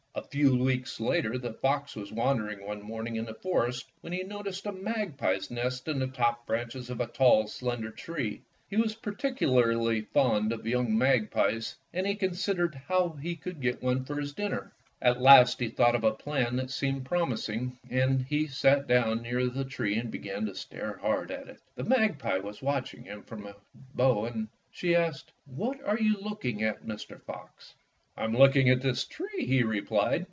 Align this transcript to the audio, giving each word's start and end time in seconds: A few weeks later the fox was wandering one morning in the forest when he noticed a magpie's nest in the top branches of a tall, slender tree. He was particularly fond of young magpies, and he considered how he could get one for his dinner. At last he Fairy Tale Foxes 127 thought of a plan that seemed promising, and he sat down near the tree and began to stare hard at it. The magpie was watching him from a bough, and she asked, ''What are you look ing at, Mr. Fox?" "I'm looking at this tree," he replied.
A 0.13 0.21
few 0.33 0.55
weeks 0.57 0.99
later 0.99 1.37
the 1.37 1.53
fox 1.53 1.95
was 1.95 2.11
wandering 2.11 2.65
one 2.67 2.81
morning 2.81 3.15
in 3.15 3.23
the 3.25 3.33
forest 3.35 3.87
when 4.01 4.11
he 4.13 4.23
noticed 4.23 4.65
a 4.65 4.71
magpie's 4.73 5.49
nest 5.49 5.87
in 5.87 5.99
the 5.99 6.07
top 6.07 6.45
branches 6.45 6.89
of 6.89 6.99
a 6.99 7.07
tall, 7.07 7.47
slender 7.47 7.91
tree. 7.91 8.41
He 8.69 8.75
was 8.75 8.93
particularly 8.95 10.01
fond 10.01 10.51
of 10.51 10.67
young 10.67 10.97
magpies, 10.97 11.77
and 11.93 12.05
he 12.05 12.15
considered 12.15 12.75
how 12.89 13.11
he 13.21 13.35
could 13.37 13.61
get 13.61 13.81
one 13.81 14.03
for 14.03 14.19
his 14.19 14.33
dinner. 14.33 14.73
At 15.01 15.21
last 15.21 15.59
he 15.61 15.69
Fairy 15.69 15.91
Tale 15.93 16.01
Foxes 16.01 16.25
127 16.25 16.53
thought 16.53 16.55
of 16.55 16.55
a 16.55 16.55
plan 16.55 16.55
that 16.57 16.71
seemed 16.71 17.05
promising, 17.05 17.77
and 17.89 18.21
he 18.23 18.47
sat 18.47 18.87
down 18.87 19.21
near 19.21 19.47
the 19.47 19.63
tree 19.65 19.95
and 19.97 20.11
began 20.11 20.45
to 20.45 20.55
stare 20.55 20.97
hard 20.97 21.31
at 21.31 21.47
it. 21.47 21.59
The 21.75 21.85
magpie 21.85 22.39
was 22.39 22.61
watching 22.61 23.03
him 23.05 23.23
from 23.23 23.47
a 23.47 23.55
bough, 23.95 24.25
and 24.25 24.49
she 24.71 24.93
asked, 24.95 25.31
''What 25.45 25.79
are 25.87 25.97
you 25.97 26.17
look 26.17 26.43
ing 26.43 26.61
at, 26.63 26.83
Mr. 26.85 27.21
Fox?" 27.23 27.75
"I'm 28.17 28.35
looking 28.35 28.69
at 28.69 28.81
this 28.81 29.05
tree," 29.05 29.45
he 29.47 29.63
replied. 29.63 30.19